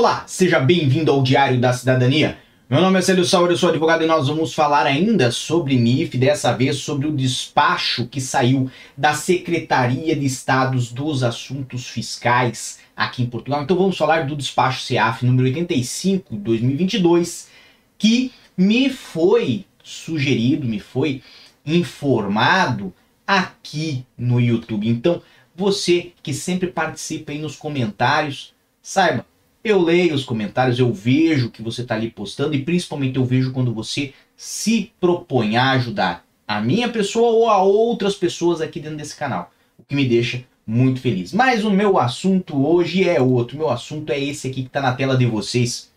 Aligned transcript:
Olá, 0.00 0.24
seja 0.26 0.58
bem-vindo 0.58 1.12
ao 1.12 1.22
Diário 1.22 1.60
da 1.60 1.74
Cidadania. 1.74 2.38
Meu 2.70 2.80
nome 2.80 2.98
é 2.98 3.02
Célio 3.02 3.22
Sauer, 3.22 3.50
eu 3.50 3.56
sou 3.58 3.68
advogado 3.68 4.02
e 4.02 4.06
nós 4.06 4.28
vamos 4.28 4.54
falar 4.54 4.86
ainda 4.86 5.30
sobre 5.30 5.76
NIF, 5.76 6.16
dessa 6.16 6.56
vez 6.56 6.78
sobre 6.78 7.06
o 7.06 7.12
despacho 7.12 8.06
que 8.06 8.18
saiu 8.18 8.70
da 8.96 9.12
Secretaria 9.12 10.16
de 10.16 10.24
Estados 10.24 10.90
dos 10.90 11.22
Assuntos 11.22 11.86
Fiscais 11.86 12.78
aqui 12.96 13.22
em 13.22 13.26
Portugal. 13.26 13.62
Então 13.62 13.76
vamos 13.76 13.98
falar 13.98 14.24
do 14.24 14.34
despacho 14.34 14.86
CEAF 14.86 15.22
número 15.22 15.44
85 15.44 16.34
de 16.34 16.40
2022, 16.40 17.50
que 17.98 18.32
me 18.56 18.88
foi 18.88 19.66
sugerido, 19.84 20.66
me 20.66 20.80
foi 20.80 21.22
informado 21.66 22.90
aqui 23.26 24.06
no 24.16 24.40
YouTube. 24.40 24.88
Então, 24.88 25.20
você 25.54 26.12
que 26.22 26.32
sempre 26.32 26.68
participa 26.68 27.32
aí 27.32 27.38
nos 27.38 27.54
comentários, 27.54 28.54
saiba, 28.80 29.26
eu 29.62 29.80
leio 29.80 30.14
os 30.14 30.24
comentários, 30.24 30.78
eu 30.78 30.92
vejo 30.92 31.50
que 31.50 31.62
você 31.62 31.82
está 31.82 31.94
ali 31.94 32.10
postando 32.10 32.54
e 32.54 32.64
principalmente 32.64 33.16
eu 33.16 33.24
vejo 33.24 33.52
quando 33.52 33.74
você 33.74 34.12
se 34.36 34.92
propõe 34.98 35.56
a 35.56 35.72
ajudar 35.72 36.24
a 36.48 36.60
minha 36.60 36.88
pessoa 36.88 37.30
ou 37.30 37.48
a 37.48 37.62
outras 37.62 38.14
pessoas 38.14 38.60
aqui 38.60 38.80
dentro 38.80 38.96
desse 38.96 39.14
canal, 39.16 39.52
o 39.78 39.84
que 39.84 39.94
me 39.94 40.04
deixa 40.04 40.44
muito 40.66 41.00
feliz. 41.00 41.32
Mas 41.32 41.64
o 41.64 41.70
meu 41.70 41.98
assunto 41.98 42.66
hoje 42.66 43.08
é 43.08 43.20
outro, 43.20 43.56
o 43.56 43.58
meu 43.58 43.70
assunto 43.70 44.10
é 44.10 44.18
esse 44.18 44.48
aqui 44.48 44.62
que 44.62 44.68
está 44.68 44.80
na 44.80 44.94
tela 44.94 45.16
de 45.16 45.26
vocês. 45.26 45.90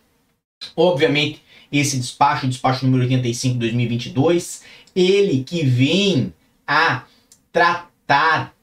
Obviamente, 0.76 1.42
esse 1.72 1.98
despacho, 1.98 2.46
o 2.46 2.48
despacho 2.48 2.84
número 2.84 3.02
85 3.04 3.54
de 3.54 3.60
2022, 3.60 4.62
ele 4.94 5.42
que 5.42 5.64
vem 5.64 6.32
a 6.66 7.04
tratar 7.52 8.54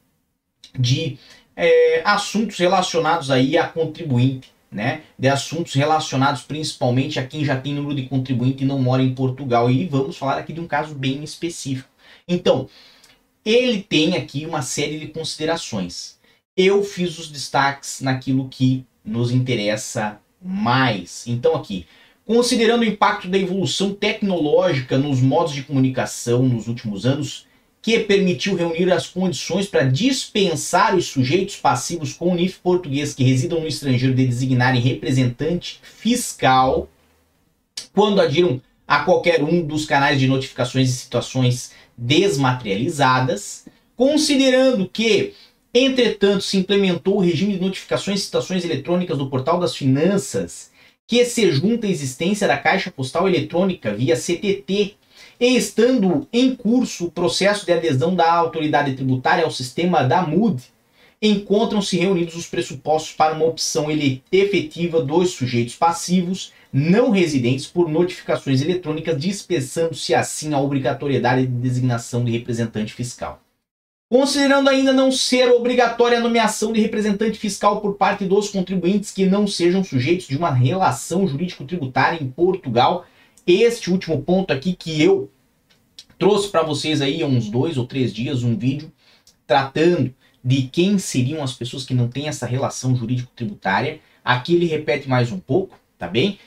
de 0.77 1.17
é, 1.55 2.01
assuntos 2.05 2.57
relacionados 2.57 3.29
aí 3.29 3.57
a 3.57 3.67
contribuinte, 3.67 4.51
né? 4.71 5.01
De 5.19 5.27
assuntos 5.27 5.73
relacionados 5.73 6.43
principalmente 6.43 7.19
a 7.19 7.27
quem 7.27 7.43
já 7.43 7.59
tem 7.59 7.73
número 7.73 7.95
de 7.95 8.07
contribuinte 8.07 8.63
e 8.63 8.67
não 8.67 8.79
mora 8.79 9.03
em 9.03 9.13
Portugal. 9.13 9.69
E 9.69 9.85
vamos 9.85 10.17
falar 10.17 10.37
aqui 10.37 10.53
de 10.53 10.61
um 10.61 10.67
caso 10.67 10.95
bem 10.95 11.23
específico. 11.23 11.89
Então, 12.27 12.69
ele 13.43 13.81
tem 13.81 14.15
aqui 14.15 14.45
uma 14.45 14.61
série 14.61 14.99
de 14.99 15.07
considerações. 15.07 16.19
Eu 16.55 16.83
fiz 16.83 17.17
os 17.17 17.29
destaques 17.29 18.01
naquilo 18.01 18.47
que 18.49 18.85
nos 19.03 19.31
interessa 19.31 20.19
mais. 20.41 21.25
Então, 21.27 21.55
aqui, 21.55 21.85
considerando 22.25 22.81
o 22.81 22.85
impacto 22.85 23.27
da 23.27 23.37
evolução 23.37 23.93
tecnológica 23.93 24.97
nos 24.97 25.19
modos 25.19 25.53
de 25.53 25.63
comunicação 25.63 26.43
nos 26.43 26.67
últimos 26.67 27.05
anos, 27.05 27.47
que 27.81 27.99
permitiu 27.99 28.55
reunir 28.55 28.91
as 28.91 29.07
condições 29.07 29.65
para 29.65 29.83
dispensar 29.83 30.95
os 30.95 31.07
sujeitos 31.07 31.55
passivos 31.55 32.13
com 32.13 32.31
o 32.31 32.35
NIF 32.35 32.59
português 32.59 33.13
que 33.13 33.23
residam 33.23 33.59
no 33.59 33.67
estrangeiro 33.67 34.13
de 34.13 34.27
designarem 34.27 34.79
representante 34.79 35.79
fiscal 35.81 36.87
quando 37.93 38.21
adiram 38.21 38.61
a 38.87 38.99
qualquer 38.99 39.43
um 39.43 39.65
dos 39.65 39.85
canais 39.85 40.19
de 40.19 40.27
notificações 40.27 40.89
e 40.89 40.93
situações 40.93 41.71
desmaterializadas, 41.97 43.65
considerando 43.95 44.87
que, 44.87 45.33
entretanto, 45.73 46.43
se 46.43 46.57
implementou 46.57 47.17
o 47.17 47.21
regime 47.21 47.53
de 47.53 47.61
notificações 47.61 48.19
e 48.19 48.23
citações 48.23 48.63
eletrônicas 48.63 49.17
do 49.17 49.29
Portal 49.29 49.59
das 49.59 49.75
Finanças, 49.75 50.71
que 51.07 51.23
se 51.25 51.51
junta 51.51 51.87
à 51.87 51.89
existência 51.89 52.47
da 52.47 52.57
Caixa 52.57 52.91
Postal 52.91 53.27
Eletrônica 53.27 53.93
via 53.93 54.15
CTT 54.15 54.97
e 55.41 55.57
estando 55.57 56.27
em 56.31 56.55
curso 56.55 57.07
o 57.07 57.11
processo 57.11 57.65
de 57.65 57.73
adesão 57.73 58.15
da 58.15 58.31
autoridade 58.31 58.93
tributária 58.93 59.43
ao 59.43 59.49
sistema 59.49 60.03
da 60.03 60.21
MUD, 60.21 60.61
encontram-se 61.19 61.97
reunidos 61.97 62.35
os 62.35 62.45
pressupostos 62.45 63.13
para 63.13 63.33
uma 63.33 63.45
opção 63.45 63.87
efetiva 64.31 65.01
dos 65.01 65.31
sujeitos 65.31 65.75
passivos 65.75 66.53
não 66.71 67.09
residentes 67.09 67.65
por 67.65 67.89
notificações 67.89 68.61
eletrônicas, 68.61 69.19
dispensando-se 69.19 70.13
assim 70.13 70.53
a 70.53 70.59
obrigatoriedade 70.59 71.47
de 71.47 71.53
designação 71.53 72.23
de 72.23 72.31
representante 72.31 72.93
fiscal. 72.93 73.41
Considerando 74.09 74.69
ainda 74.69 74.93
não 74.93 75.11
ser 75.11 75.49
obrigatória 75.49 76.17
a 76.17 76.21
nomeação 76.21 76.71
de 76.71 76.81
representante 76.81 77.39
fiscal 77.39 77.81
por 77.81 77.95
parte 77.95 78.25
dos 78.25 78.49
contribuintes 78.49 79.11
que 79.11 79.25
não 79.25 79.47
sejam 79.47 79.83
sujeitos 79.83 80.27
de 80.27 80.37
uma 80.37 80.51
relação 80.51 81.27
jurídico-tributária 81.27 82.21
em 82.21 82.27
Portugal, 82.27 83.05
este 83.45 83.89
último 83.89 84.21
ponto 84.21 84.51
aqui 84.51 84.73
que 84.73 85.01
eu 85.01 85.31
trouxe 86.17 86.49
para 86.49 86.63
vocês 86.63 87.01
aí 87.01 87.23
há 87.23 87.25
uns 87.25 87.49
dois 87.49 87.77
ou 87.77 87.85
três 87.87 88.13
dias 88.13 88.43
um 88.43 88.55
vídeo 88.55 88.91
tratando 89.47 90.13
de 90.43 90.63
quem 90.63 90.97
seriam 90.97 91.43
as 91.43 91.53
pessoas 91.53 91.83
que 91.83 91.93
não 91.93 92.07
têm 92.07 92.27
essa 92.27 92.45
relação 92.45 92.95
jurídico-tributária. 92.95 93.99
Aqui 94.23 94.55
ele 94.55 94.65
repete 94.65 95.09
mais 95.09 95.31
um 95.31 95.39
pouco, 95.39 95.77
tá 95.97 96.07
bem? 96.07 96.39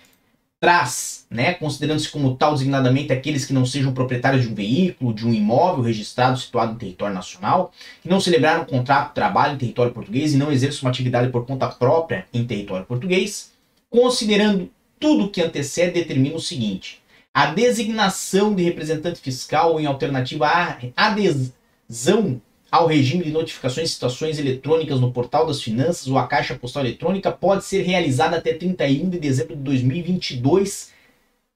Traz, 0.60 1.26
né, 1.28 1.54
considerando-se 1.54 2.08
como 2.08 2.36
tal 2.36 2.54
designadamente 2.54 3.12
aqueles 3.12 3.44
que 3.44 3.52
não 3.52 3.66
sejam 3.66 3.92
proprietários 3.92 4.42
de 4.42 4.48
um 4.48 4.54
veículo, 4.54 5.12
de 5.12 5.26
um 5.26 5.34
imóvel 5.34 5.84
registrado 5.84 6.38
situado 6.38 6.72
em 6.72 6.78
território 6.78 7.14
nacional, 7.14 7.70
que 8.00 8.08
não 8.08 8.20
celebraram 8.20 8.62
um 8.62 8.66
contrato 8.66 9.08
de 9.08 9.14
trabalho 9.14 9.54
em 9.54 9.58
território 9.58 9.92
português 9.92 10.32
e 10.32 10.38
não 10.38 10.50
exerçam 10.50 10.82
uma 10.82 10.90
atividade 10.90 11.30
por 11.30 11.44
conta 11.44 11.68
própria 11.68 12.26
em 12.32 12.46
território 12.46 12.86
português, 12.86 13.52
considerando 13.90 14.70
tudo 14.98 15.30
que 15.30 15.42
antecede 15.42 15.92
determina 15.92 16.36
o 16.36 16.40
seguinte: 16.40 17.02
a 17.32 17.46
designação 17.46 18.54
de 18.54 18.62
representante 18.62 19.20
fiscal 19.20 19.80
em 19.80 19.86
alternativa 19.86 20.46
à 20.46 20.78
adesão 20.96 22.40
ao 22.70 22.88
regime 22.88 23.22
de 23.22 23.30
notificações 23.30 23.90
e 23.90 23.92
situações 23.92 24.38
eletrônicas 24.38 24.98
no 24.98 25.12
Portal 25.12 25.46
das 25.46 25.62
Finanças 25.62 26.08
ou 26.08 26.18
a 26.18 26.26
Caixa 26.26 26.56
Postal 26.56 26.84
Eletrônica 26.84 27.30
pode 27.30 27.64
ser 27.64 27.82
realizada 27.82 28.36
até 28.36 28.52
31 28.52 29.10
de 29.10 29.18
dezembro 29.20 29.54
de 29.54 29.62
2022 29.62 30.92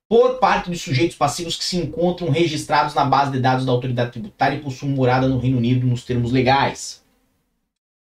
por 0.08 0.38
parte 0.38 0.70
dos 0.70 0.80
sujeitos 0.80 1.16
passivos 1.16 1.56
que 1.56 1.64
se 1.64 1.76
encontram 1.76 2.30
registrados 2.30 2.94
na 2.94 3.04
base 3.04 3.32
de 3.32 3.40
dados 3.40 3.66
da 3.66 3.72
autoridade 3.72 4.12
tributária 4.12 4.56
e 4.56 4.60
possuem 4.60 4.92
morada 4.92 5.28
no 5.28 5.38
Reino 5.38 5.58
Unido 5.58 5.86
nos 5.86 6.04
termos 6.04 6.30
legais. 6.30 7.02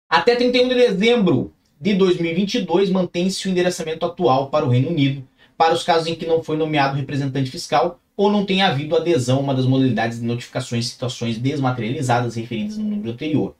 Até 0.09 0.37
31 0.37 0.69
de 0.69 0.75
dezembro 0.75 1.53
de 1.81 1.95
2022 1.95 2.91
mantém-se 2.91 3.49
o 3.49 3.51
endereçamento 3.51 4.05
atual 4.05 4.51
para 4.51 4.67
o 4.67 4.69
Reino 4.69 4.91
Unido, 4.91 5.27
para 5.57 5.73
os 5.73 5.83
casos 5.83 6.07
em 6.07 6.15
que 6.15 6.27
não 6.27 6.43
foi 6.43 6.57
nomeado 6.57 6.97
representante 6.97 7.51
fiscal 7.51 7.99
ou 8.15 8.31
não 8.31 8.45
tenha 8.45 8.67
havido 8.67 8.95
adesão 8.95 9.39
a 9.39 9.41
uma 9.41 9.55
das 9.55 9.65
modalidades 9.65 10.21
de 10.21 10.27
notificações 10.27 10.89
situações 10.89 11.39
desmaterializadas 11.39 12.35
referidas 12.35 12.77
no 12.77 12.85
número 12.85 13.13
anterior. 13.13 13.57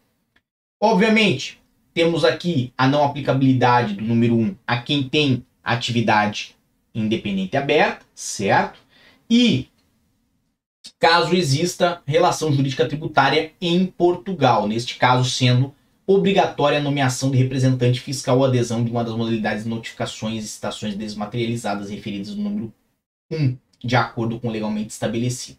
Obviamente, 0.79 1.59
temos 1.95 2.25
aqui 2.25 2.73
a 2.77 2.87
não 2.87 3.05
aplicabilidade 3.05 3.95
do 3.95 4.05
número 4.05 4.37
1 4.37 4.57
a 4.67 4.79
quem 4.83 5.09
tem 5.09 5.45
atividade 5.65 6.57
independente 6.95 7.57
aberta, 7.57 8.05
certo? 8.15 8.79
E 9.31 9.69
caso 10.99 11.35
exista 11.35 12.03
relação 12.05 12.53
jurídica 12.53 12.87
tributária 12.87 13.53
em 13.61 13.87
Portugal, 13.87 14.69
neste 14.69 14.97
caso 14.97 15.29
sendo 15.29 15.75
obrigatória 16.13 16.79
a 16.79 16.83
nomeação 16.83 17.31
de 17.31 17.39
representante 17.39 18.01
fiscal 18.01 18.39
ou 18.39 18.45
adesão 18.45 18.83
de 18.85 18.91
uma 18.91 19.05
das 19.05 19.15
modalidades 19.15 19.63
de 19.63 19.71
notificações 19.71 20.45
e 20.45 20.49
citações 20.49 20.97
desmaterializadas 20.97 21.89
referidas 21.89 22.35
no 22.35 22.43
número 22.43 22.75
1, 23.31 23.57
de 23.85 23.95
acordo 23.95 24.41
com 24.41 24.49
o 24.49 24.51
legalmente 24.51 24.91
estabelecido. 24.91 25.59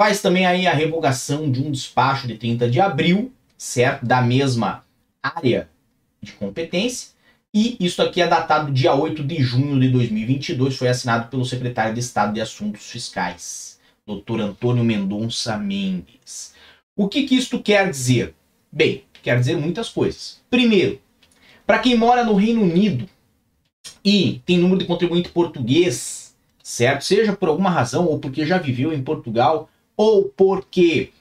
Faz 0.00 0.22
também 0.22 0.46
aí 0.46 0.66
a 0.66 0.72
revogação 0.72 1.52
de 1.52 1.62
um 1.62 1.70
despacho 1.70 2.26
de 2.26 2.38
30 2.38 2.70
de 2.70 2.80
abril, 2.80 3.32
certo? 3.58 4.06
Da 4.06 4.22
mesma 4.22 4.82
área 5.22 5.68
de 6.22 6.32
competência. 6.32 7.10
E 7.52 7.76
isso 7.78 8.00
aqui 8.00 8.22
é 8.22 8.26
datado 8.26 8.72
dia 8.72 8.94
8 8.94 9.22
de 9.22 9.42
junho 9.42 9.78
de 9.78 9.90
2022, 9.90 10.74
foi 10.74 10.88
assinado 10.88 11.28
pelo 11.28 11.44
secretário 11.44 11.92
de 11.92 12.00
Estado 12.00 12.32
de 12.32 12.40
Assuntos 12.40 12.90
Fiscais, 12.90 13.78
Dr. 14.06 14.40
Antônio 14.40 14.82
Mendonça 14.82 15.58
Mendes. 15.58 16.54
O 16.96 17.08
que, 17.08 17.24
que 17.24 17.36
isto 17.36 17.62
quer 17.62 17.90
dizer? 17.90 18.34
Bem, 18.72 19.04
quer 19.22 19.38
dizer 19.38 19.56
muitas 19.56 19.88
coisas. 19.88 20.40
Primeiro, 20.50 21.00
para 21.66 21.78
quem 21.78 21.96
mora 21.96 22.24
no 22.24 22.34
Reino 22.34 22.62
Unido 22.62 23.08
e 24.04 24.40
tem 24.44 24.58
número 24.58 24.80
de 24.80 24.86
contribuinte 24.86 25.28
português, 25.30 26.34
certo? 26.62 27.04
Seja 27.04 27.32
por 27.32 27.48
alguma 27.48 27.70
razão, 27.70 28.06
ou 28.06 28.18
porque 28.18 28.44
já 28.44 28.58
viveu 28.58 28.92
em 28.92 29.02
Portugal, 29.02 29.68
ou 29.96 30.24
porque 30.24 31.12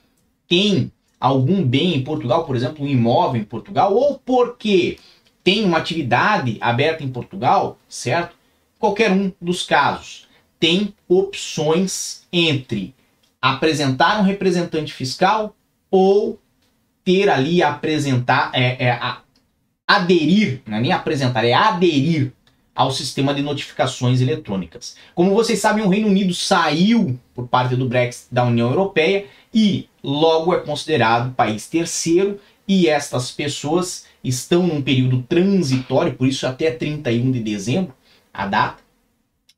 tem 0.48 0.92
algum 1.20 1.64
bem 1.64 1.96
em 1.96 2.04
Portugal, 2.04 2.46
por 2.46 2.56
exemplo, 2.56 2.84
um 2.84 2.88
imóvel 2.88 3.42
em 3.42 3.46
Portugal, 3.46 3.94
ou 3.94 4.20
porque 4.20 4.98
tem 5.44 5.64
uma 5.64 5.78
atividade 5.78 6.58
aberta 6.60 7.04
em 7.04 7.10
Portugal, 7.10 7.78
certo? 7.88 8.36
Qualquer 8.80 9.12
um 9.12 9.32
dos 9.40 9.64
casos 9.64 10.28
tem 10.60 10.94
opções 11.08 12.28
entre 12.32 12.94
apresentar 13.42 14.20
um 14.20 14.24
representante 14.24 14.94
fiscal 14.94 15.56
ou 15.90 16.40
ter 17.04 17.30
ali, 17.30 17.64
apresentar, 17.64 18.52
é, 18.54 18.86
é, 18.86 18.92
a, 18.92 19.22
aderir, 19.88 20.62
não 20.66 20.78
é 20.78 20.82
nem 20.82 20.92
apresentar, 20.92 21.44
é 21.44 21.54
aderir 21.54 22.32
ao 22.74 22.92
sistema 22.92 23.34
de 23.34 23.42
notificações 23.42 24.22
eletrônicas. 24.22 24.96
Como 25.14 25.36
vocês 25.36 25.60
sabem, 25.60 25.84
o 25.84 25.90
Reino 25.90 26.08
Unido 26.08 26.34
saiu 26.34 27.20
por 27.34 27.48
parte 27.48 27.76
do 27.76 27.88
Brexit 27.88 28.28
da 28.32 28.46
União 28.46 28.70
Europeia 28.70 29.26
e 29.54 29.90
logo 30.04 30.54
é 30.54 30.60
considerado 30.60 31.36
país 31.36 31.68
terceiro 31.68 32.40
e 32.68 32.88
estas 32.88 33.32
pessoas 33.32 34.06
estão 34.24 34.66
num 34.66 34.82
período 34.82 35.22
transitório, 35.24 36.14
por 36.14 36.28
isso 36.28 36.48
até 36.48 36.72
31 36.72 37.32
de 37.32 37.42
dezembro, 37.42 37.94
a 38.34 38.48
data, 38.48 38.82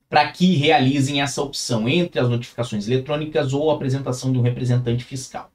para 0.09 0.31
que 0.31 0.55
realizem 0.55 1.21
essa 1.21 1.41
opção 1.41 1.87
entre 1.87 2.19
as 2.19 2.29
notificações 2.29 2.87
eletrônicas 2.87 3.53
ou 3.53 3.69
a 3.69 3.75
apresentação 3.75 4.31
de 4.31 4.39
um 4.39 4.41
representante 4.41 5.03
fiscal. 5.03 5.51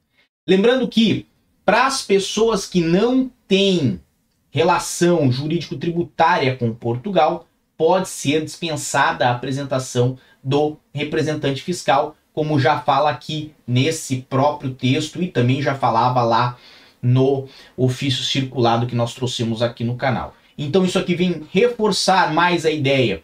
Lembrando 0.47 0.87
que, 0.87 1.27
para 1.69 1.85
as 1.85 2.01
pessoas 2.01 2.65
que 2.65 2.81
não 2.81 3.29
têm 3.47 4.01
relação 4.49 5.31
jurídico-tributária 5.31 6.55
com 6.55 6.73
Portugal, 6.73 7.45
pode 7.77 8.09
ser 8.09 8.43
dispensada 8.43 9.27
a 9.27 9.33
apresentação 9.33 10.17
do 10.43 10.77
representante 10.91 11.61
fiscal, 11.61 12.15
como 12.33 12.59
já 12.59 12.79
fala 12.79 13.11
aqui 13.11 13.53
nesse 13.67 14.21
próprio 14.27 14.73
texto 14.73 15.21
e 15.21 15.27
também 15.27 15.61
já 15.61 15.75
falava 15.75 16.23
lá 16.23 16.57
no 17.03 17.47
ofício 17.77 18.23
circulado 18.23 18.87
que 18.87 18.95
nós 18.95 19.13
trouxemos 19.13 19.61
aqui 19.61 19.83
no 19.83 19.95
canal. 19.95 20.33
Então 20.57 20.83
isso 20.83 20.97
aqui 20.97 21.13
vem 21.13 21.47
reforçar 21.53 22.33
mais 22.33 22.65
a 22.65 22.71
ideia 22.71 23.21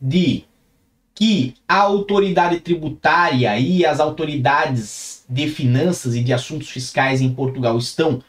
de 0.00 0.44
que 1.16 1.54
a 1.66 1.78
autoridade 1.78 2.60
tributária 2.60 3.58
e 3.58 3.84
as 3.84 3.98
autoridades 3.98 5.17
de 5.28 5.48
finanças 5.48 6.14
e 6.14 6.22
de 6.22 6.32
assuntos 6.32 6.70
fiscais 6.70 7.20
em 7.20 7.32
Portugal 7.32 7.76
estão 7.76 8.22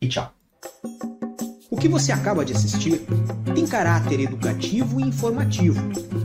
e 0.02 0.08
tchau. 0.08 0.32
O 1.70 1.78
que 1.78 1.88
você 1.88 2.12
acaba 2.12 2.44
de 2.44 2.54
assistir 2.54 3.06
tem 3.54 3.68
caráter 3.68 4.20
educativo 4.22 5.00
e 5.00 5.04
informativo. 5.04 5.82